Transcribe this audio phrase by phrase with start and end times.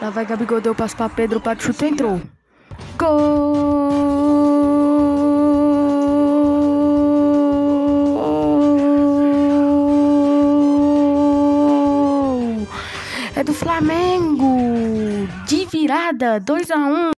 [0.00, 2.20] Lá vai Gabigol, deu passo pra Pedro, para chute entrou.
[2.96, 3.48] Gol!
[13.34, 15.26] É do Flamengo!
[15.46, 17.17] De virada, 2 a 1 um.